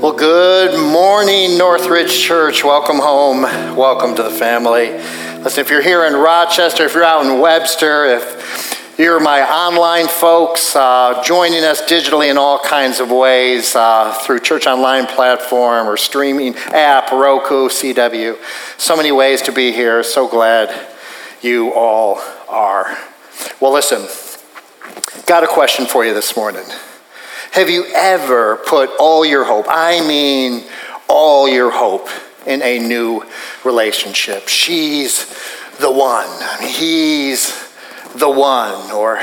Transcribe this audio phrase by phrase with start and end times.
[0.00, 2.62] Well, good morning, Northridge Church.
[2.62, 3.42] Welcome home.
[3.74, 4.90] Welcome to the family.
[5.42, 10.06] Listen, if you're here in Rochester, if you're out in Webster, if you're my online
[10.06, 15.88] folks uh, joining us digitally in all kinds of ways uh, through church online platform
[15.88, 18.36] or streaming app, Roku, CW.
[18.76, 20.02] So many ways to be here.
[20.02, 20.88] So glad
[21.40, 22.20] you all
[22.50, 22.98] are.
[23.60, 24.06] Well, listen,
[25.24, 26.66] got a question for you this morning.
[27.56, 30.64] Have you ever put all your hope, I mean
[31.08, 32.10] all your hope,
[32.46, 33.24] in a new
[33.64, 34.46] relationship?
[34.46, 35.24] She's
[35.78, 36.28] the one.
[36.60, 37.48] He's
[38.14, 38.90] the one.
[38.90, 39.22] Or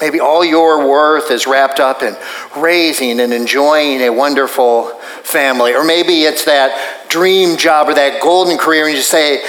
[0.00, 2.16] maybe all your worth is wrapped up in
[2.56, 4.88] raising and enjoying a wonderful
[5.22, 5.74] family.
[5.74, 9.44] Or maybe it's that dream job or that golden career, and you say,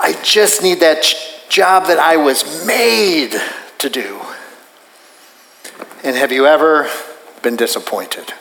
[0.00, 1.12] I just need that
[1.48, 3.34] job that I was made
[3.78, 4.20] to do.
[6.04, 6.88] And have you ever
[7.42, 8.32] been disappointed.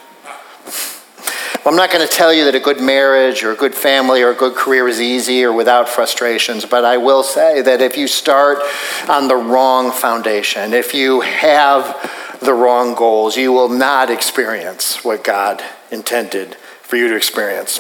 [1.66, 4.22] Well, I'm not going to tell you that a good marriage or a good family
[4.22, 7.98] or a good career is easy or without frustrations, but I will say that if
[7.98, 8.60] you start
[9.10, 15.24] on the wrong foundation, if you have the wrong goals, you will not experience what
[15.24, 17.78] God intended for you to experience.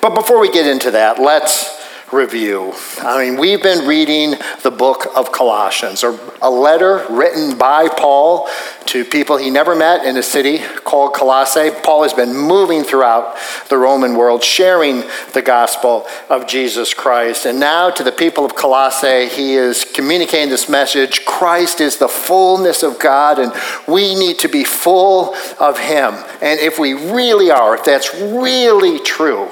[0.00, 1.77] But before we get into that, let's
[2.12, 2.72] review.
[2.98, 8.48] I mean, we've been reading the book of Colossians, or a letter written by Paul
[8.86, 11.70] to people he never met in a city called Colossae.
[11.82, 13.36] Paul has been moving throughout
[13.68, 17.44] the Roman world, sharing the gospel of Jesus Christ.
[17.44, 22.08] And now to the people of Colossae, he is communicating this message Christ is the
[22.08, 23.52] fullness of God, and
[23.86, 26.14] we need to be full of him.
[26.40, 29.50] And if we really are, if that's really true,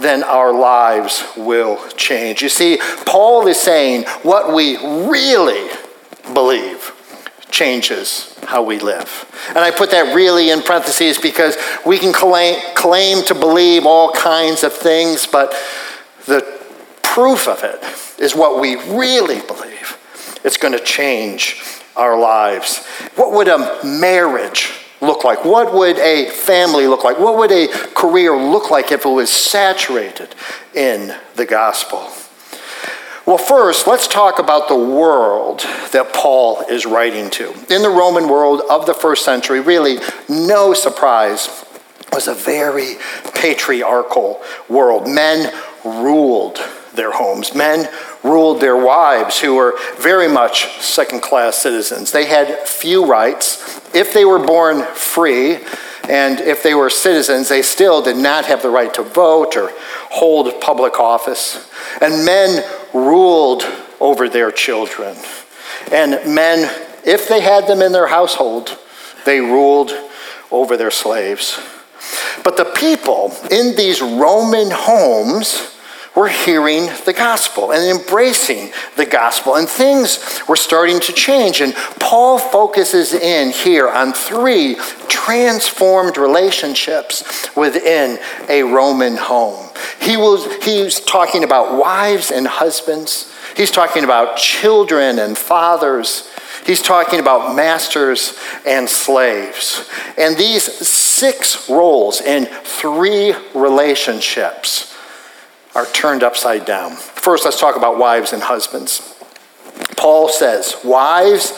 [0.00, 2.42] then our lives will change.
[2.42, 4.76] You see, Paul is saying what we
[5.08, 5.68] really
[6.32, 6.92] believe
[7.50, 9.26] changes how we live.
[9.48, 14.12] And I put that really in parentheses because we can claim, claim to believe all
[14.12, 15.54] kinds of things, but
[16.26, 16.40] the
[17.02, 17.82] proof of it
[18.22, 19.98] is what we really believe.
[20.44, 21.60] It's going to change
[21.96, 22.84] our lives.
[23.16, 25.44] What would a marriage look like?
[25.44, 27.18] What would a family look like?
[27.18, 30.34] What would a career look like if it was saturated
[30.74, 32.08] in the gospel?
[33.26, 35.60] Well, first, let's talk about the world
[35.92, 37.50] that Paul is writing to.
[37.72, 41.64] In the Roman world of the first century, really no surprise,
[42.12, 42.96] was a very
[43.34, 45.06] patriarchal world.
[45.08, 45.52] Men
[45.84, 46.58] ruled
[46.94, 47.54] their homes.
[47.54, 47.88] Men
[48.22, 52.12] ruled their wives, who were very much second class citizens.
[52.12, 53.79] They had few rights.
[53.92, 55.58] If they were born free,
[56.08, 59.70] and if they were citizens, they still did not have the right to vote or
[60.10, 61.70] hold public office.
[62.00, 63.64] And men ruled
[64.00, 65.16] over their children.
[65.92, 66.68] And men,
[67.04, 68.78] if they had them in their household,
[69.24, 69.92] they ruled
[70.50, 71.60] over their slaves.
[72.42, 75.76] But the people in these Roman homes
[76.20, 81.62] were hearing the gospel and embracing the gospel, and things were starting to change.
[81.62, 84.76] And Paul focuses in here on three
[85.08, 88.18] transformed relationships within
[88.50, 89.66] a Roman home.
[89.98, 93.32] He was he's talking about wives and husbands.
[93.56, 96.28] He's talking about children and fathers.
[96.66, 99.88] He's talking about masters and slaves.
[100.18, 104.89] And these six roles in three relationships
[105.74, 106.92] are turned upside down.
[106.92, 109.16] First, let's talk about wives and husbands.
[109.96, 111.52] Paul says, Wives,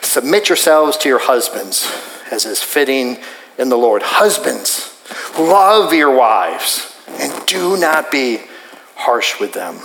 [0.00, 1.90] submit yourselves to your husbands
[2.32, 3.18] as is fitting
[3.58, 4.02] in the Lord.
[4.02, 4.98] Husbands,
[5.38, 8.40] love your wives and do not be
[8.96, 9.78] harsh with them.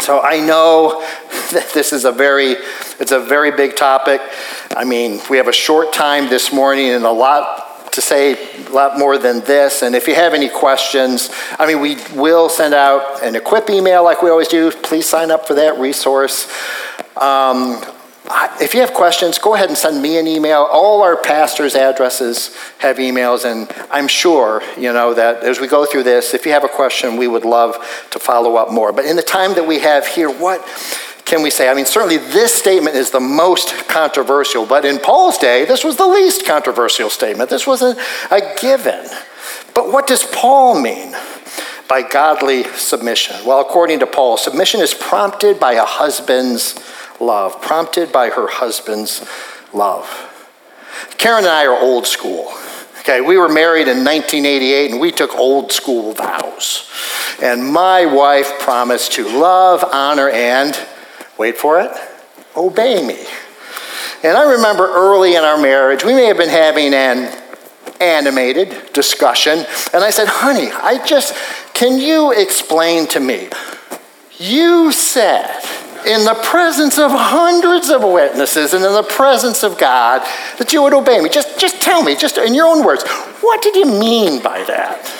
[0.00, 1.00] So I know
[1.52, 2.56] that this is a very
[3.00, 4.20] it's a very big topic.
[4.76, 8.34] I mean, we have a short time this morning and a lot to say
[8.66, 9.82] a lot more than this.
[9.82, 14.04] And if you have any questions, I mean, we will send out an equip email
[14.04, 14.70] like we always do.
[14.70, 16.48] Please sign up for that resource.
[17.16, 17.82] Um,
[18.60, 20.66] if you have questions, go ahead and send me an email.
[20.72, 25.84] All our pastors' addresses have emails, and I'm sure, you know, that as we go
[25.84, 27.74] through this, if you have a question, we would love
[28.12, 28.92] to follow up more.
[28.92, 30.62] But in the time that we have here, what
[31.34, 31.68] can we say?
[31.68, 35.96] I mean, certainly this statement is the most controversial, but in Paul's day, this was
[35.96, 37.50] the least controversial statement.
[37.50, 37.96] This was a,
[38.30, 39.04] a given.
[39.74, 41.12] But what does Paul mean
[41.88, 43.44] by godly submission?
[43.44, 46.78] Well, according to Paul, submission is prompted by a husband's
[47.20, 49.26] love, prompted by her husband's
[49.72, 50.06] love.
[51.18, 52.52] Karen and I are old school.
[53.00, 56.88] Okay, we were married in 1988 and we took old school vows.
[57.42, 60.78] And my wife promised to love, honor, and
[61.38, 61.90] wait for it,
[62.56, 63.26] obey me.
[64.22, 67.40] And I remember early in our marriage, we may have been having an
[68.00, 69.64] animated discussion.
[69.92, 71.34] And I said, honey, I just,
[71.74, 73.48] can you explain to me?
[74.38, 75.62] You said
[76.06, 80.22] in the presence of hundreds of witnesses and in the presence of God
[80.58, 81.28] that you would obey me.
[81.28, 83.06] Just, just tell me, just in your own words,
[83.40, 85.10] what did you mean by that?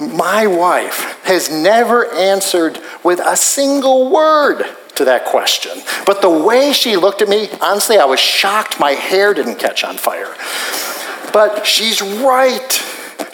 [0.00, 4.64] My wife has never answered with a single word
[4.96, 5.72] to that question.
[6.04, 9.84] But the way she looked at me, honestly, I was shocked my hair didn't catch
[9.84, 10.34] on fire.
[11.32, 12.82] But she's right.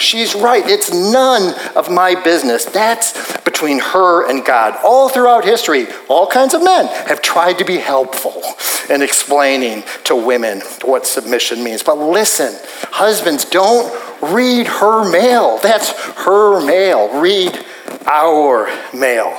[0.03, 0.67] She's right.
[0.67, 2.65] It's none of my business.
[2.65, 4.77] That's between her and God.
[4.85, 8.43] All throughout history, all kinds of men have tried to be helpful
[8.91, 11.83] in explaining to women what submission means.
[11.83, 12.55] But listen,
[12.91, 15.59] husbands, don't read her mail.
[15.63, 15.91] That's
[16.25, 17.21] her mail.
[17.21, 17.65] Read
[18.07, 19.37] our mail.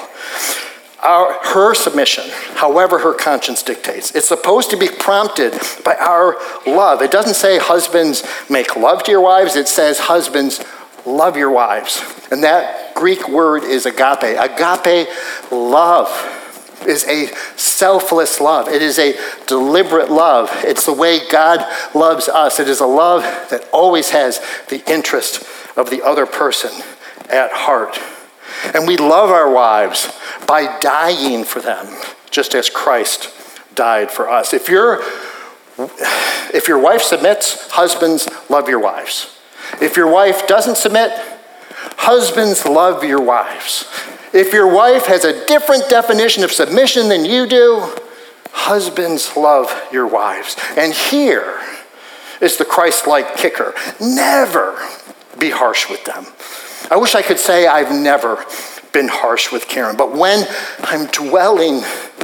[1.04, 2.24] Our, her submission,
[2.56, 4.16] however her conscience dictates.
[4.16, 5.54] It's supposed to be prompted
[5.84, 7.02] by our love.
[7.02, 10.64] It doesn't say husbands make love to your wives, it says husbands
[11.06, 12.02] love your wives.
[12.32, 14.24] And that Greek word is agape.
[14.24, 15.10] Agape
[15.52, 16.10] love
[16.88, 17.28] is a
[17.58, 18.68] selfless love.
[18.68, 19.16] It is a
[19.48, 20.50] deliberate love.
[20.64, 22.60] It's the way God loves us.
[22.60, 24.40] It is a love that always has
[24.70, 25.44] the interest
[25.78, 26.72] of the other person
[27.30, 28.00] at heart.
[28.74, 30.12] And we love our wives
[30.48, 31.88] by dying for them,
[32.32, 33.30] just as Christ
[33.76, 34.54] died for us.
[34.54, 35.00] If, you
[36.54, 39.40] if your wife submits, husbands, love your wives.
[39.82, 41.12] If your wife doesn't submit,
[41.98, 43.86] husbands, love your wives.
[44.34, 47.94] If your wife has a different definition of submission than you do,
[48.52, 50.56] husbands, love your wives.
[50.76, 51.60] And here
[52.42, 54.78] is the Christ like kicker never
[55.40, 56.26] be harsh with them.
[56.94, 58.46] I wish I could say I've never
[58.92, 60.48] been harsh with Karen, but when
[60.82, 61.82] I'm dwelling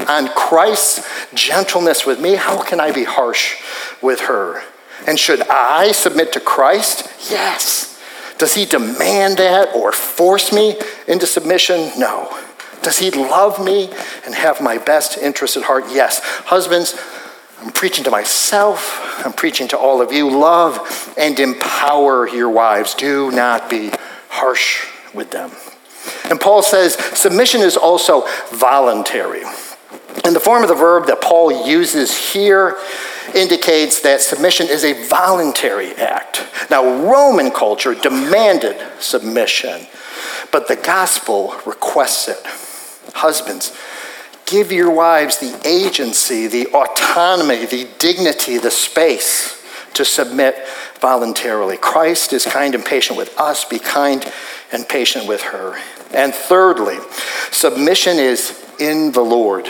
[0.08, 3.56] on Christ's gentleness with me, how can I be harsh
[4.00, 4.62] with her?
[5.08, 7.10] And should I submit to Christ?
[7.32, 8.00] Yes.
[8.38, 11.90] Does he demand that or force me into submission?
[11.98, 12.32] No.
[12.84, 13.92] Does he love me
[14.24, 15.86] and have my best interest at heart?
[15.90, 16.20] Yes.
[16.46, 16.96] Husbands,
[17.60, 20.30] I'm preaching to myself, I'm preaching to all of you.
[20.30, 22.94] Love and empower your wives.
[22.94, 23.90] Do not be
[24.40, 25.52] harsh with them.
[26.30, 29.44] And Paul says submission is also voluntary.
[30.24, 32.78] And the form of the verb that Paul uses here
[33.36, 36.46] indicates that submission is a voluntary act.
[36.70, 39.88] Now, Roman culture demanded submission,
[40.52, 42.40] but the gospel requests it.
[43.16, 43.78] Husbands,
[44.46, 49.59] give your wives the agency, the autonomy, the dignity, the space
[49.94, 50.56] to submit
[51.00, 51.78] voluntarily.
[51.78, 53.66] Christ is kind and patient with us.
[53.66, 54.26] Be kind
[54.72, 55.80] and patient with her.
[56.14, 56.98] And thirdly,
[57.52, 59.68] submission is in the Lord.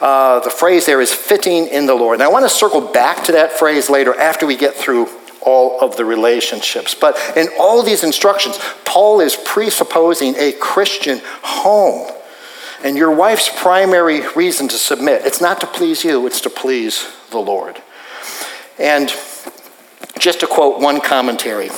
[0.00, 2.14] Uh, the phrase there is fitting in the Lord.
[2.14, 5.08] And I want to circle back to that phrase later after we get through
[5.40, 6.94] all of the relationships.
[6.94, 12.10] But in all these instructions, Paul is presupposing a Christian home.
[12.84, 17.08] And your wife's primary reason to submit, it's not to please you, it's to please
[17.30, 17.82] the Lord.
[18.78, 19.08] And
[20.18, 21.70] just to quote one commentary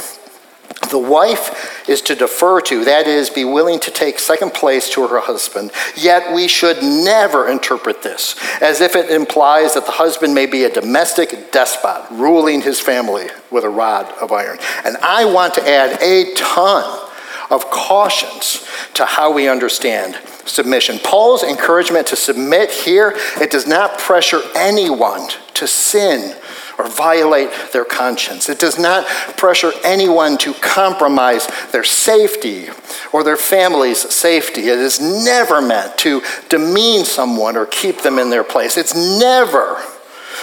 [0.90, 5.06] the wife is to defer to, that is, be willing to take second place to
[5.06, 5.70] her husband.
[5.96, 10.64] Yet we should never interpret this as if it implies that the husband may be
[10.64, 14.58] a domestic despot ruling his family with a rod of iron.
[14.84, 17.08] And I want to add a ton
[17.50, 20.98] of cautions to how we understand submission.
[20.98, 26.34] Paul's encouragement to submit here, it does not pressure anyone to sin
[26.78, 28.48] or violate their conscience.
[28.48, 29.06] It does not
[29.36, 32.68] pressure anyone to compromise their safety
[33.12, 34.68] or their family's safety.
[34.68, 38.76] It is never meant to demean someone or keep them in their place.
[38.76, 39.82] It's never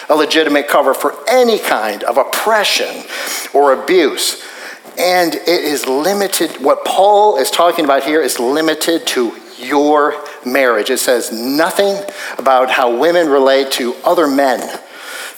[0.10, 3.06] a legitimate cover for any kind of oppression
[3.54, 4.44] or abuse.
[4.98, 10.90] And it is limited, what Paul is talking about here is limited to your marriage.
[10.90, 11.98] It says nothing
[12.38, 14.80] about how women relate to other men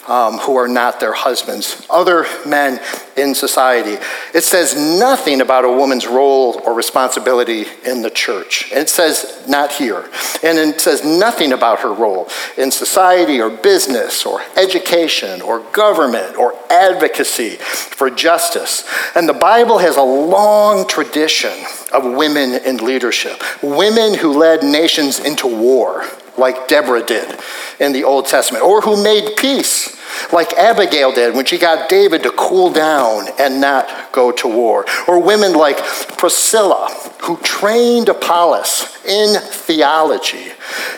[0.08, 2.80] um, who are not their husbands, other men
[3.16, 4.02] in society.
[4.34, 8.72] It says nothing about a woman's role or responsibility in the church.
[8.72, 10.08] It says not here.
[10.42, 16.36] And it says nothing about her role in society or business or education or government
[16.36, 18.88] or advocacy for justice.
[19.14, 21.52] And the Bible has a long tradition
[21.92, 26.04] of women in leadership, women who led nations into war
[26.38, 27.38] like Deborah did
[27.80, 29.96] in the Old Testament, or who made peace
[30.32, 34.84] like Abigail did when she got David to cool down and not go to war.
[35.06, 35.78] Or women like
[36.16, 36.88] Priscilla,
[37.22, 40.52] who trained Apollos in theology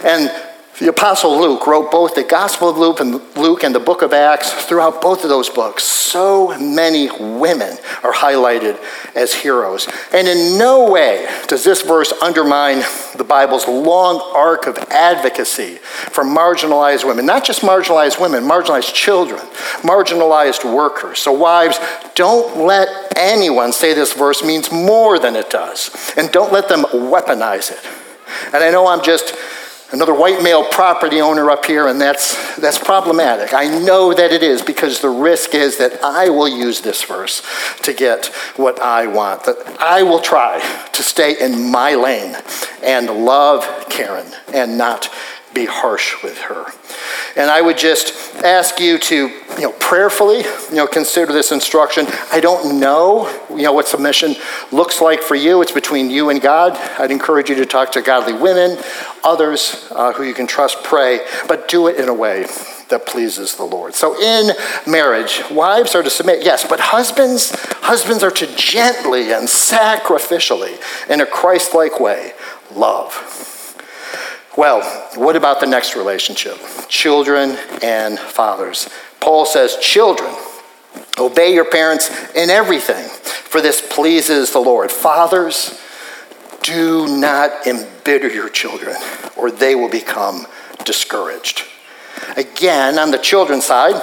[0.04, 0.30] and
[0.80, 4.14] The Apostle Luke wrote both the Gospel of Luke and, Luke and the book of
[4.14, 4.50] Acts.
[4.50, 8.78] Throughout both of those books, so many women are highlighted
[9.14, 9.87] as heroes.
[10.10, 12.78] And in no way does this verse undermine
[13.14, 17.26] the Bible's long arc of advocacy for marginalized women.
[17.26, 19.40] Not just marginalized women, marginalized children,
[19.82, 21.18] marginalized workers.
[21.18, 21.78] So, wives,
[22.14, 25.90] don't let anyone say this verse means more than it does.
[26.16, 27.87] And don't let them weaponize it.
[28.54, 29.34] And I know I'm just
[29.92, 33.52] another white male property owner up here, and that's, that's problematic.
[33.54, 37.42] I know that it is because the risk is that I will use this verse
[37.82, 40.61] to get what I want, that I will try
[40.92, 42.37] to stay in my lane
[42.82, 45.09] and love Karen and not
[45.54, 46.66] be harsh with her.
[47.37, 52.07] And I would just ask you to, you know, prayerfully, you know, consider this instruction.
[52.30, 54.37] I don't know, you know, what submission
[54.71, 55.61] looks like for you.
[55.62, 56.76] It's between you and God.
[56.99, 58.78] I'd encourage you to talk to godly women,
[59.25, 62.47] others uh, who you can trust, pray, but do it in a way
[62.88, 63.95] that pleases the Lord.
[63.95, 64.50] So in
[64.87, 71.21] marriage, wives are to submit, yes, but husbands, husbands are to gently and sacrificially, in
[71.21, 72.33] a Christ-like way,
[72.75, 73.49] love.
[74.57, 74.83] Well,
[75.14, 76.59] what about the next relationship?
[76.88, 78.88] Children and fathers.
[79.21, 80.35] Paul says, Children,
[81.19, 84.90] obey your parents in everything, for this pleases the Lord.
[84.90, 85.80] Fathers,
[86.62, 88.97] do not embitter your children,
[89.37, 90.47] or they will become
[90.85, 91.64] discouraged.
[92.37, 94.00] Again, on the children's side,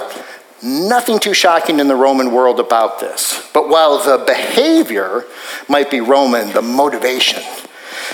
[0.64, 3.50] nothing too shocking in the Roman world about this.
[3.54, 5.26] But while the behavior
[5.68, 7.44] might be Roman, the motivation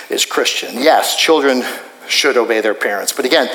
[0.09, 0.75] is Christian.
[0.75, 1.63] Yes, children
[2.07, 3.13] should obey their parents.
[3.13, 3.49] But again,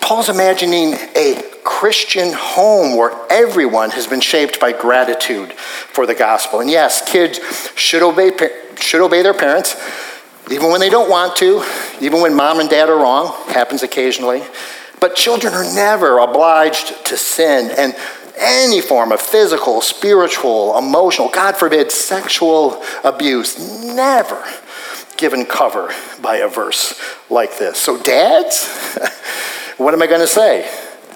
[0.00, 6.60] Paul's imagining a Christian home where everyone has been shaped by gratitude for the gospel.
[6.60, 7.40] And yes, kids
[7.74, 8.30] should obey,
[8.78, 9.74] should obey their parents,
[10.50, 11.64] even when they don't want to,
[12.00, 14.42] even when mom and dad are wrong, happens occasionally.
[15.00, 17.70] But children are never obliged to sin.
[17.76, 17.96] And
[18.36, 24.44] any form of physical, spiritual, emotional, God forbid, sexual abuse, never
[25.24, 25.90] given cover
[26.20, 27.00] by a verse
[27.30, 27.78] like this.
[27.78, 28.68] So, dads,
[29.78, 30.70] what am I going to say?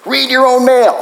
[0.07, 0.99] Read your own mail,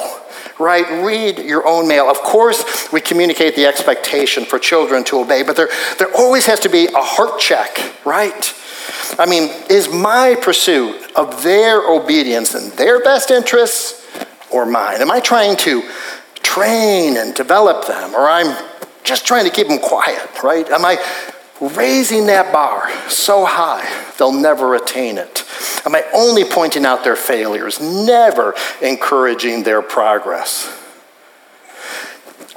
[0.58, 1.04] right?
[1.04, 2.10] Read your own mail.
[2.10, 5.68] Of course, we communicate the expectation for children to obey, but there,
[6.00, 8.52] there always has to be a heart check, right?
[9.20, 14.04] I mean, is my pursuit of their obedience in their best interests
[14.50, 15.00] or mine?
[15.00, 15.88] Am I trying to
[16.42, 18.56] train and develop them, or I'm
[19.04, 20.68] just trying to keep them quiet, right?
[20.70, 20.98] Am I
[21.60, 23.86] raising that bar so high
[24.18, 25.44] they'll never attain it?
[25.84, 30.72] Am I only pointing out their failures, never encouraging their progress?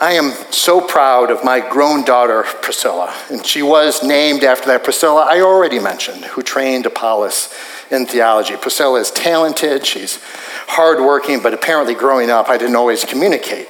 [0.01, 4.86] I am so proud of my grown daughter, Priscilla, and she was named after that
[4.86, 7.53] Priscilla I already mentioned, who trained Apollos
[7.91, 8.56] in theology.
[8.56, 10.20] Priscilla is talented, she's
[10.68, 13.68] hardworking, but apparently growing up, I didn't always communicate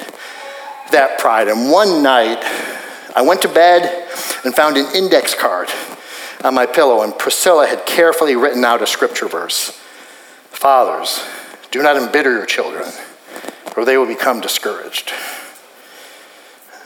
[0.91, 1.47] that pride.
[1.47, 2.43] And one night,
[3.15, 4.07] I went to bed
[4.45, 5.69] and found an index card
[6.43, 9.71] on my pillow, and Priscilla had carefully written out a scripture verse
[10.51, 11.21] Fathers,
[11.71, 12.91] do not embitter your children,
[13.77, 15.13] or they will become discouraged.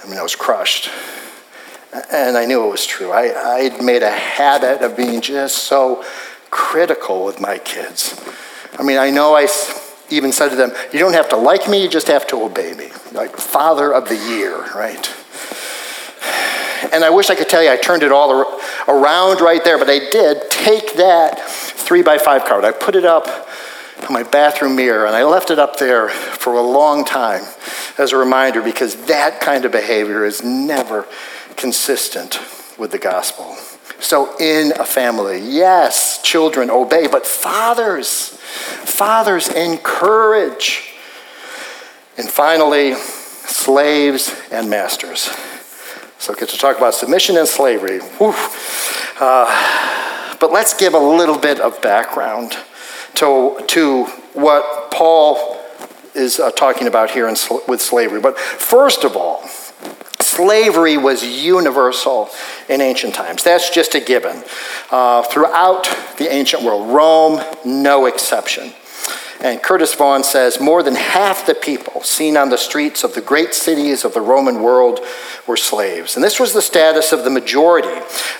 [0.03, 0.89] I mean, I was crushed.
[2.11, 3.11] And I knew it was true.
[3.11, 6.03] I, I'd made a habit of being just so
[6.49, 8.19] critical with my kids.
[8.77, 9.47] I mean, I know I
[10.09, 12.73] even said to them, You don't have to like me, you just have to obey
[12.73, 12.89] me.
[13.11, 15.11] Like, father of the year, right?
[16.91, 19.89] And I wish I could tell you I turned it all around right there, but
[19.89, 22.65] I did take that three by five card.
[22.65, 23.27] I put it up
[24.03, 27.43] on my bathroom mirror and I left it up there for a long time
[27.97, 31.07] as a reminder because that kind of behavior is never
[31.55, 32.39] consistent
[32.77, 33.55] with the gospel.
[33.99, 38.29] So, in a family, yes, children obey, but fathers,
[38.83, 40.93] fathers encourage.
[42.17, 45.29] And finally, slaves and masters.
[46.23, 47.99] So get to talk about submission and slavery.
[49.19, 52.55] Uh, but let's give a little bit of background
[53.15, 55.59] to, to what Paul
[56.15, 57.35] is uh, talking about here in,
[57.67, 58.21] with slavery.
[58.21, 59.45] But first of all,
[60.21, 62.29] slavery was universal
[62.69, 63.43] in ancient times.
[63.43, 64.45] That's just a given.
[64.91, 65.83] Uh, throughout
[66.17, 68.71] the ancient world, Rome, no exception.
[69.43, 73.19] And Curtis Vaughan says more than half the people seen on the streets of the
[73.19, 75.01] great cities of the Roman world
[75.45, 76.15] were slaves.
[76.15, 77.91] And this was the status of the majority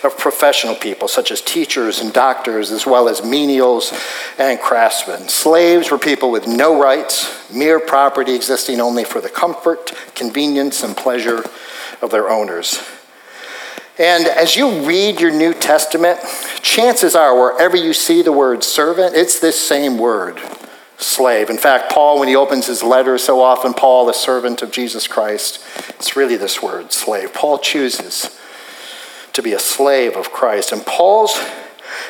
[0.02, 3.92] of professional people, such as teachers and doctors, as well as menials
[4.38, 5.28] and craftsmen.
[5.28, 10.96] Slaves were people with no rights, mere property existing only for the comfort, convenience, and
[10.96, 11.44] pleasure
[12.00, 12.82] of their owners.
[13.98, 16.18] And as you read your New Testament,
[16.62, 20.40] chances are wherever you see the word servant, it's this same word,
[21.04, 21.50] slave.
[21.50, 25.06] In fact, Paul, when he opens his letters so often, Paul, the servant of Jesus
[25.06, 27.32] Christ, it's really this word, slave.
[27.32, 28.38] Paul chooses
[29.32, 30.72] to be a slave of Christ.
[30.72, 31.38] And Paul's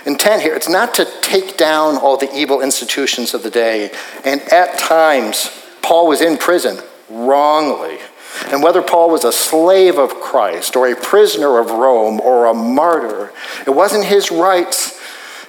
[0.07, 3.91] intent here, it's not to take down all the evil institutions of the day.
[4.25, 5.51] And at times,
[5.83, 6.79] Paul was in prison
[7.11, 7.99] wrongly.
[8.47, 12.55] And whether Paul was a slave of Christ or a prisoner of Rome or a
[12.55, 13.33] martyr,
[13.67, 14.94] it wasn't his rights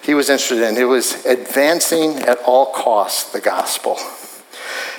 [0.06, 0.78] he was interested in.
[0.78, 3.98] It was advancing at all costs the gospel.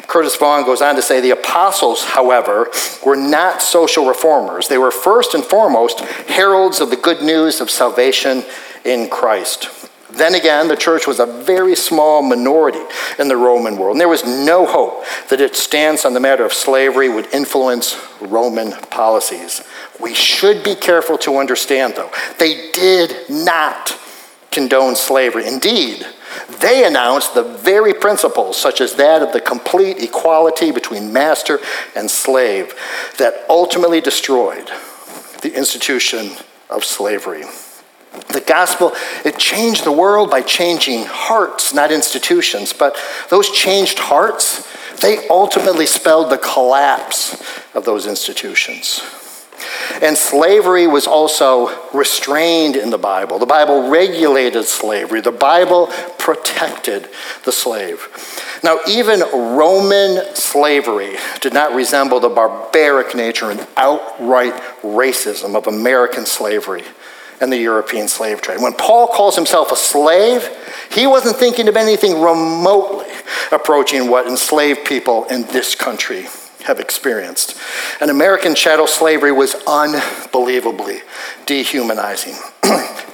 [0.07, 2.71] Curtis Vaughan goes on to say the apostles, however,
[3.05, 4.69] were not social reformers.
[4.69, 8.45] They were first and foremost heralds of the good news of salvation
[8.85, 9.69] in Christ.
[10.13, 12.81] Then again, the church was a very small minority
[13.19, 16.45] in the Roman world, and there was no hope that its stance on the matter
[16.45, 19.63] of slavery would influence Roman policies.
[20.01, 23.99] We should be careful to understand, though, they did not
[24.57, 25.47] condone slavery.
[25.47, 26.07] Indeed,
[26.61, 31.61] they announced the very principles, such as that of the complete equality between master
[31.95, 32.75] and slave,
[33.19, 34.71] that ultimately destroyed
[35.43, 36.31] the institution
[36.71, 37.45] of slavery.
[38.33, 38.93] The gospel,
[39.27, 42.73] it changed the world by changing hearts, not institutions.
[42.73, 42.97] But
[43.29, 44.67] those changed hearts,
[45.03, 47.35] they ultimately spelled the collapse
[47.75, 49.03] of those institutions.
[50.03, 53.39] And slavery was also restrained in the Bible.
[53.39, 55.89] The Bible regulated slavery, the Bible
[56.19, 57.09] protected
[57.45, 58.09] the slave.
[58.63, 66.27] Now, even Roman slavery did not resemble the barbaric nature and outright racism of American
[66.27, 66.83] slavery
[67.41, 68.61] and the European slave trade.
[68.61, 70.49] When Paul calls himself a slave,
[70.91, 73.07] he wasn't thinking of anything remotely
[73.53, 76.27] approaching what enslaved people in this country
[76.67, 77.57] have experienced.
[78.01, 81.01] And American chattel slavery was unbelievably
[81.47, 82.35] dehumanizing.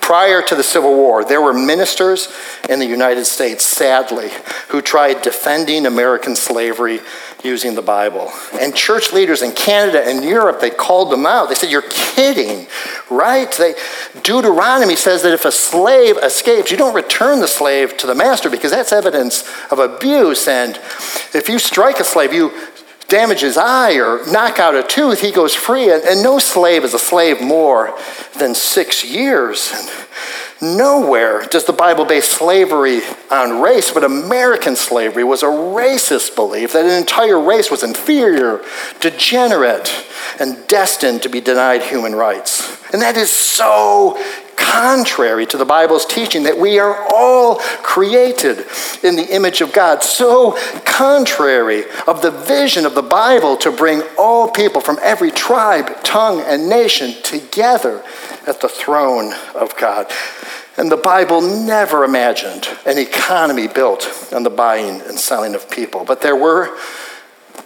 [0.01, 2.29] Prior to the Civil War, there were ministers
[2.69, 4.31] in the United States, sadly,
[4.69, 7.01] who tried defending American slavery
[7.45, 8.31] using the Bible.
[8.61, 11.49] And church leaders in Canada and Europe, they called them out.
[11.49, 12.67] They said, You're kidding,
[13.11, 13.51] right?
[13.53, 13.75] They,
[14.23, 18.51] Deuteronomy says that if a slave escapes, you don't return the slave to the master
[18.51, 20.49] because that's evidence of abuse.
[20.49, 20.77] And
[21.35, 22.53] if you strike a slave, you
[23.13, 25.93] damage his eye or knock out a tooth, he goes free.
[25.93, 27.97] And, and no slave is a slave more
[28.39, 29.71] than six years.
[30.63, 36.73] Nowhere does the Bible base slavery on race, but American slavery was a racist belief
[36.73, 38.65] that an entire race was inferior,
[39.01, 39.93] degenerate,
[40.41, 42.81] and destined to be denied human rights.
[42.93, 44.17] And that is so
[44.63, 48.65] contrary to the Bible's teaching that we are all created
[49.03, 50.03] in the image of God.
[50.03, 56.03] So contrary of the vision of the Bible to bring all people from every tribe,
[56.05, 58.03] tongue, and nation together
[58.47, 60.11] at the throne of God.
[60.77, 66.05] And the Bible never imagined an economy built on the buying and selling of people.
[66.05, 66.77] But there were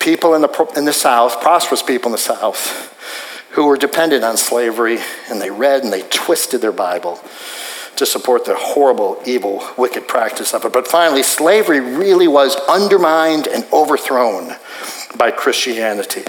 [0.00, 2.92] people in the, in the South, prosperous people in the South,
[3.56, 4.98] who were dependent on slavery,
[5.30, 7.18] and they read and they twisted their Bible
[7.96, 10.72] to support the horrible, evil, wicked practice of it.
[10.74, 14.54] But finally, slavery really was undermined and overthrown
[15.16, 16.22] by Christianity.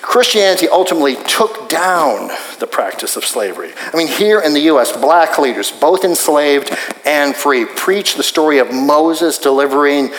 [0.00, 3.72] Christianity ultimately took down the practice of slavery.
[3.92, 8.58] I mean, here in the U.S., black leaders, both enslaved and free, preached the story
[8.58, 10.10] of Moses delivering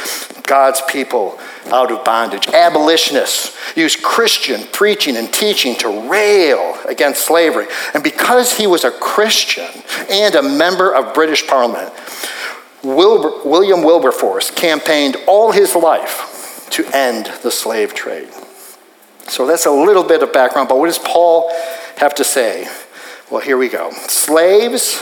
[0.44, 2.48] God's people out of bondage.
[2.48, 7.68] Abolitionists used Christian preaching and teaching to rail against slavery.
[7.94, 9.70] And because he was a Christian
[10.10, 11.94] and a member of British Parliament,
[12.84, 18.30] William Wilberforce campaigned all his life to end the slave trade.
[19.28, 21.50] So that's a little bit of background, but what does Paul
[21.98, 22.68] have to say?
[23.32, 23.92] Well, here we go.
[24.08, 25.02] Slaves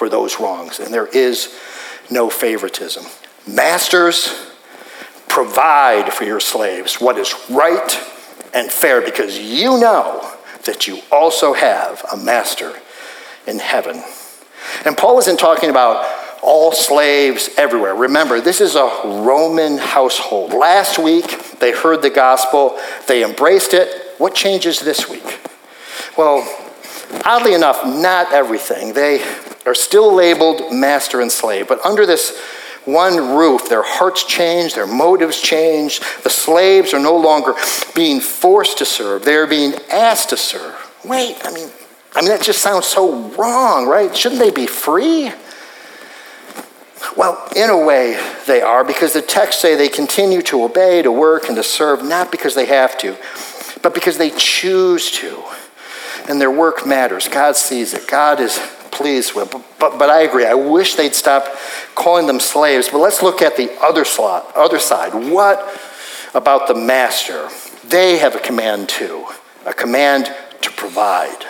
[0.00, 1.54] for those wrongs, and there is
[2.10, 3.04] no favoritism.
[3.46, 4.50] Masters,
[5.28, 8.00] provide for your slaves what is right
[8.54, 10.34] and fair because you know
[10.64, 12.72] that you also have a master
[13.46, 14.02] in heaven.
[14.86, 16.02] And Paul isn't talking about
[16.42, 17.94] all slaves everywhere.
[17.94, 20.54] Remember, this is a Roman household.
[20.54, 24.14] Last week, they heard the gospel, they embraced it.
[24.16, 25.46] What changes this week?
[26.16, 26.42] Well,
[27.24, 28.92] Oddly enough, not everything.
[28.92, 29.18] They
[29.70, 32.36] are still labeled master and slave, but under this
[32.84, 36.00] one roof, their hearts change, their motives change.
[36.22, 37.54] The slaves are no longer
[37.94, 40.74] being forced to serve, they are being asked to serve.
[41.04, 41.68] Wait, I mean,
[42.14, 44.14] I mean that just sounds so wrong, right?
[44.14, 45.32] Shouldn't they be free?
[47.16, 51.10] Well, in a way, they are because the texts say they continue to obey, to
[51.10, 53.16] work, and to serve, not because they have to,
[53.82, 55.42] but because they choose to.
[56.28, 57.28] And their work matters.
[57.28, 58.06] God sees it.
[58.06, 58.58] God is
[59.00, 59.50] pleased with.
[59.50, 60.44] But, but, but, I agree.
[60.44, 61.46] I wish they'd stop
[61.94, 62.88] calling them slaves.
[62.88, 65.14] But let's look at the other, slot, other side.
[65.14, 65.58] What
[66.34, 67.48] about the master?
[67.88, 69.26] They have a command too
[69.66, 71.44] a command to provide.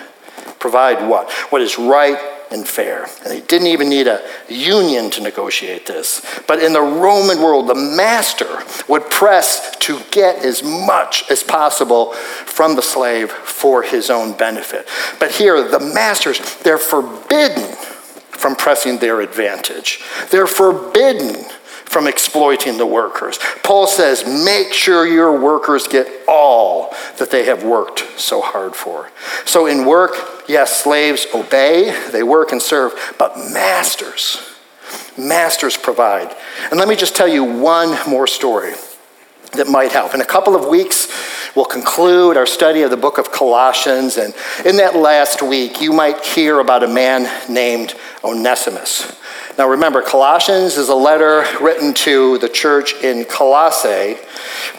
[0.58, 1.30] Provide what?
[1.50, 2.18] What is right
[2.50, 3.04] and fair.
[3.04, 6.24] And they didn't even need a union to negotiate this.
[6.46, 12.12] But in the Roman world, the master would press to get as much as possible
[12.12, 14.88] from the slave for his own benefit.
[15.18, 17.76] But here, the masters, they're forbidden
[18.30, 20.00] from pressing their advantage.
[20.30, 21.44] They're forbidden
[21.90, 23.40] from exploiting the workers.
[23.64, 29.10] Paul says, make sure your workers get all that they have worked so hard for.
[29.44, 30.12] So in work,
[30.46, 34.40] yes, slaves obey, they work and serve, but masters,
[35.18, 36.32] masters provide.
[36.70, 38.74] And let me just tell you one more story
[39.52, 40.14] that might help.
[40.14, 41.08] In a couple of weeks,
[41.54, 44.16] we'll conclude our study of the book of Colossians.
[44.16, 44.34] And
[44.64, 49.16] in that last week, you might hear about a man named Onesimus.
[49.58, 54.16] Now remember, Colossians is a letter written to the church in Colossae,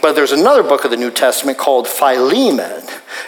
[0.02, 2.82] but there's another book of the New Testament called Philemon,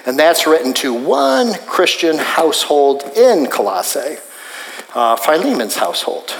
[0.05, 4.17] and that's written to one Christian household in Colossae,
[4.95, 6.33] uh, Philemon's household.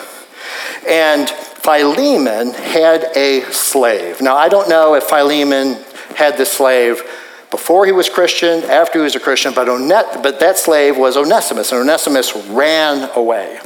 [0.88, 1.32] And
[1.64, 4.22] Philemon had a slave.
[4.22, 5.78] Now, I don't know if Philemon
[6.16, 7.02] had the slave
[7.52, 11.16] before he was Christian, after he was a Christian, but, Onet- but that slave was
[11.16, 13.60] Onesimus, and Onesimus ran away.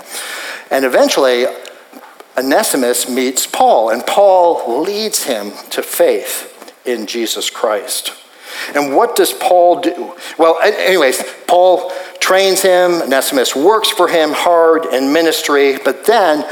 [0.69, 1.47] And eventually,
[2.37, 6.53] Onesimus meets Paul, and Paul leads him to faith
[6.85, 8.13] in Jesus Christ.
[8.75, 10.13] And what does Paul do?
[10.37, 16.45] Well, anyways, Paul trains him, Onesimus works for him hard in ministry, but then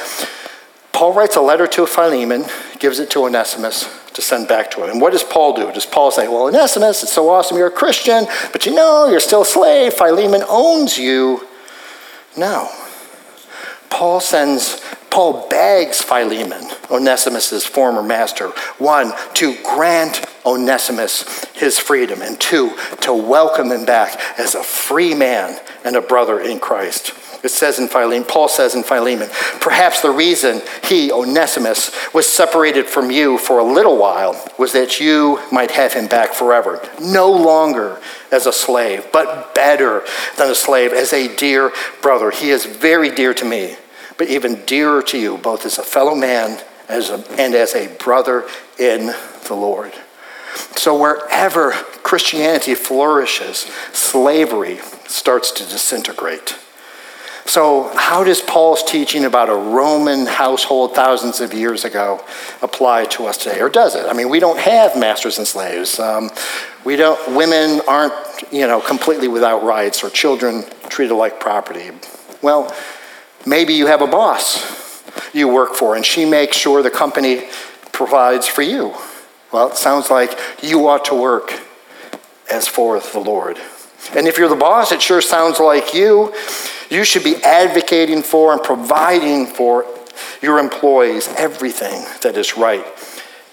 [0.96, 2.46] Paul writes a letter to Philemon,
[2.80, 4.92] gives it to Onesimus to send back to him.
[4.92, 5.70] And what does Paul do?
[5.74, 9.20] Does Paul say, Well, Onesimus, it's so awesome you're a Christian, but you know, you're
[9.20, 9.94] still a slave.
[9.94, 11.46] Philemon owns you.
[12.38, 12.70] No.
[13.90, 22.40] Paul sends, Paul begs Philemon, Onesimus' former master, one, to grant Onesimus his freedom, and
[22.40, 27.12] two, to welcome him back as a free man and a brother in Christ.
[27.46, 29.30] It says in Philemon, Paul says in Philemon,
[29.62, 35.00] perhaps the reason he, Onesimus, was separated from you for a little while was that
[35.00, 40.04] you might have him back forever, no longer as a slave, but better
[40.38, 42.32] than a slave, as a dear brother.
[42.32, 43.78] He is very dear to me
[44.18, 47.88] but even dearer to you, both as a fellow man as a, and as a
[47.98, 48.48] brother
[48.80, 49.08] in
[49.48, 49.94] the Lord.
[50.78, 56.56] So, wherever Christianity flourishes, slavery starts to disintegrate.
[57.48, 62.24] So, how does Paul's teaching about a Roman household thousands of years ago
[62.62, 63.62] apply to us today?
[63.62, 64.06] Or does it?
[64.08, 66.00] I mean, we don't have masters and slaves.
[66.00, 66.32] Um,
[66.84, 68.14] we don't, women aren't,
[68.52, 71.92] you know, completely without rights or children treated like property.
[72.42, 72.76] Well,
[73.46, 75.04] Maybe you have a boss
[75.34, 77.48] you work for, and she makes sure the company
[77.92, 78.96] provides for you.
[79.52, 81.54] Well, it sounds like you ought to work
[82.52, 83.60] as for the Lord.
[84.16, 86.34] And if you're the boss, it sure sounds like you.
[86.89, 89.86] You should be advocating for and providing for
[90.41, 92.86] your employees everything that is right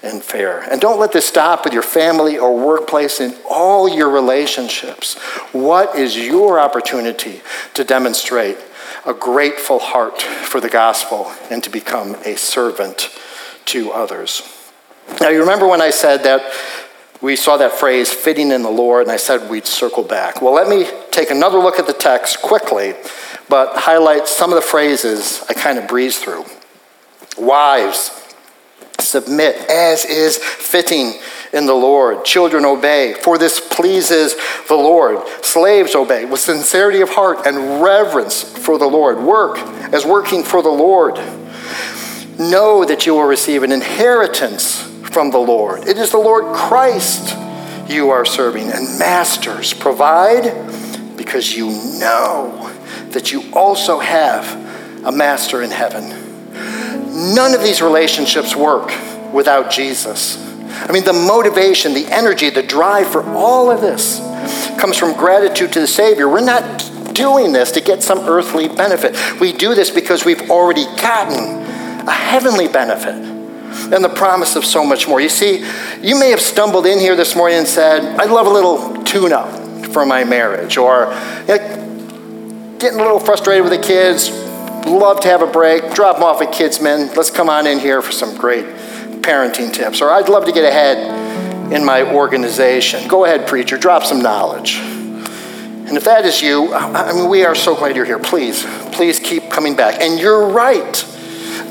[0.02, 0.60] and fair.
[0.70, 5.16] And don't let this stop with your family or workplace in all your relationships.
[5.52, 7.40] What is your opportunity
[7.74, 8.58] to demonstrate
[9.04, 13.10] a grateful heart for the gospel and to become a servant
[13.66, 14.42] to others.
[15.20, 16.42] Now, you remember when I said that
[17.22, 20.42] we saw that phrase, fitting in the Lord, and I said we'd circle back.
[20.42, 22.94] Well, let me take another look at the text quickly,
[23.48, 26.44] but highlight some of the phrases I kind of breezed through.
[27.38, 28.10] Wives,
[28.98, 31.14] submit as is fitting
[31.52, 32.24] in the Lord.
[32.24, 34.34] Children, obey, for this pleases
[34.66, 35.24] the Lord.
[35.42, 39.18] Slaves, obey with sincerity of heart and reverence for the Lord.
[39.18, 39.58] Work
[39.92, 41.16] as working for the Lord.
[42.38, 45.86] Know that you will receive an inheritance from the Lord.
[45.86, 47.36] It is the Lord Christ
[47.88, 48.70] you are serving.
[48.70, 51.66] And masters, provide because you
[51.98, 52.70] know
[53.10, 56.08] that you also have a master in heaven.
[57.34, 58.90] None of these relationships work
[59.32, 60.38] without Jesus.
[60.70, 64.18] I mean, the motivation, the energy, the drive for all of this
[64.80, 66.28] comes from gratitude to the Savior.
[66.28, 69.14] We're not doing this to get some earthly benefit.
[69.38, 71.62] We do this because we've already gotten
[72.08, 73.31] a heavenly benefit
[73.92, 75.20] and the promise of so much more.
[75.20, 75.64] You see,
[76.00, 79.32] you may have stumbled in here this morning and said, I'd love a little tune
[79.32, 81.12] up for my marriage, or
[81.46, 84.30] you know, getting a little frustrated with the kids,
[84.86, 87.14] love to have a break, drop them off at Kidsmen.
[87.14, 88.64] Let's come on in here for some great
[89.22, 90.00] parenting tips.
[90.00, 93.06] Or I'd love to get ahead in my organization.
[93.06, 94.76] Go ahead, preacher, drop some knowledge.
[94.76, 98.18] And if that is you, I mean, we are so glad you're here.
[98.18, 100.00] Please, please keep coming back.
[100.00, 101.04] And you're right.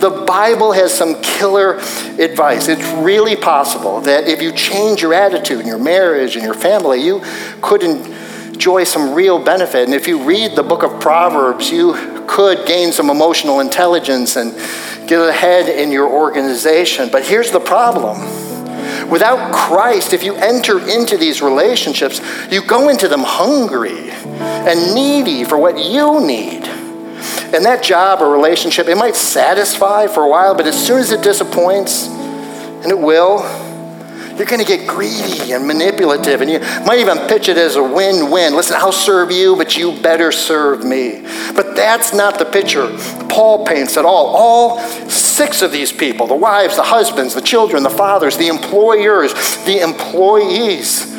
[0.01, 1.75] The Bible has some killer
[2.17, 2.67] advice.
[2.67, 7.03] It's really possible that if you change your attitude in your marriage and your family,
[7.03, 7.21] you
[7.61, 9.85] could enjoy some real benefit.
[9.85, 11.93] And if you read the book of Proverbs, you
[12.27, 14.55] could gain some emotional intelligence and
[15.07, 17.09] get ahead in your organization.
[17.11, 18.17] But here's the problem.
[19.07, 25.43] Without Christ, if you enter into these relationships, you go into them hungry and needy
[25.43, 26.80] for what you need.
[27.53, 31.11] And that job or relationship, it might satisfy for a while, but as soon as
[31.11, 33.41] it disappoints, and it will,
[34.37, 37.83] you're going to get greedy and manipulative, and you might even pitch it as a
[37.83, 38.55] win win.
[38.55, 41.21] Listen, I'll serve you, but you better serve me.
[41.53, 42.87] But that's not the picture
[43.29, 44.27] Paul paints at all.
[44.27, 49.33] All six of these people the wives, the husbands, the children, the fathers, the employers,
[49.65, 51.11] the employees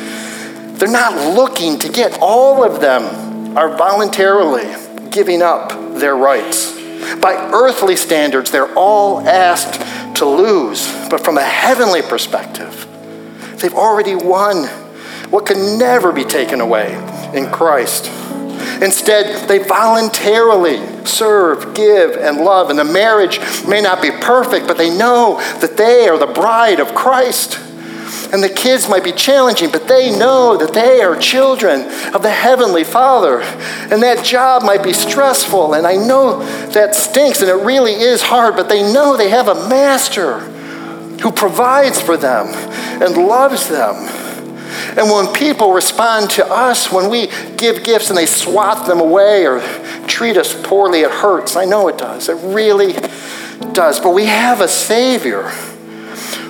[0.77, 2.17] they're not looking to get.
[2.19, 4.65] All of them are voluntarily
[5.11, 6.71] giving up their rights.
[7.19, 10.87] By earthly standards, they're all asked to lose.
[11.09, 12.87] But from a heavenly perspective,
[13.63, 14.65] They've already won
[15.29, 16.95] what can never be taken away
[17.33, 18.07] in Christ.
[18.81, 22.69] Instead, they voluntarily serve, give, and love.
[22.69, 26.81] And the marriage may not be perfect, but they know that they are the bride
[26.81, 27.57] of Christ.
[28.33, 31.81] And the kids might be challenging, but they know that they are children
[32.15, 33.41] of the Heavenly Father.
[33.41, 38.23] And that job might be stressful, and I know that stinks, and it really is
[38.23, 40.39] hard, but they know they have a master
[41.21, 42.47] who provides for them
[43.01, 43.95] and loves them.
[44.97, 49.45] And when people respond to us, when we give gifts and they swat them away
[49.45, 49.61] or
[50.07, 51.55] treat us poorly, it hurts.
[51.55, 52.29] I know it does.
[52.29, 52.93] It really
[53.73, 53.99] does.
[53.99, 55.49] But we have a Savior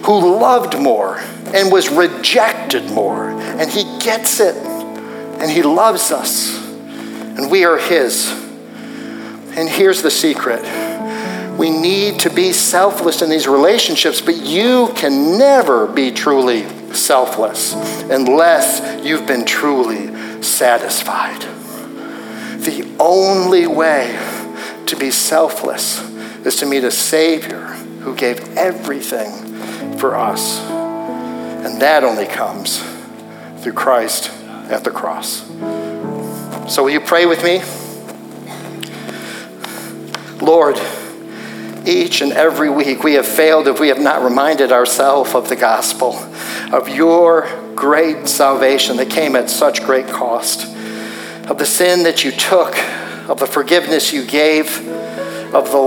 [0.06, 1.22] who loved more
[1.54, 3.30] and was rejected more.
[3.30, 4.56] And He gets it.
[4.56, 6.58] And He loves us.
[7.38, 8.32] And we are His.
[9.56, 10.64] And here's the secret
[11.58, 16.64] we need to be selfless in these relationships, but you can never be truly
[16.94, 17.74] selfless
[18.10, 21.42] unless you've been truly satisfied.
[22.62, 24.18] The only way
[24.88, 26.02] to be selfless
[26.46, 27.68] is to meet a Savior
[28.02, 30.83] who gave everything for us.
[31.64, 32.84] And that only comes
[33.62, 34.30] through Christ
[34.70, 35.48] at the cross.
[36.74, 37.62] So, will you pray with me?
[40.44, 40.78] Lord,
[41.86, 45.56] each and every week we have failed if we have not reminded ourselves of the
[45.56, 46.16] gospel,
[46.74, 50.66] of your great salvation that came at such great cost,
[51.50, 52.78] of the sin that you took,
[53.30, 54.86] of the forgiveness you gave,
[55.54, 55.78] of the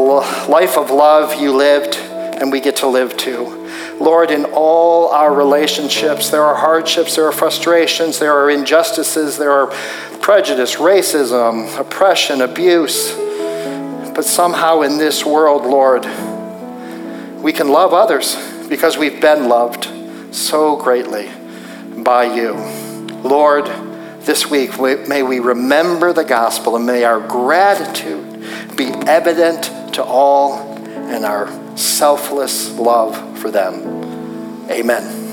[0.51, 3.66] life of love you lived, and we get to live too.
[4.01, 9.53] Lord, in all our relationships, there are hardships, there are frustrations, there are injustices, there
[9.53, 9.69] are
[10.21, 13.15] prejudice, racism, oppression, abuse.
[13.17, 16.05] But somehow in this world, Lord,
[17.43, 18.37] we can love others
[18.69, 19.89] because we've been loved
[20.35, 21.31] so greatly
[21.97, 22.53] by you.
[23.23, 23.67] Lord,
[24.21, 30.59] this week, may we remember the gospel and may our gratitude be evident to all
[30.59, 34.69] and our selfless love for them.
[34.71, 35.26] Amen.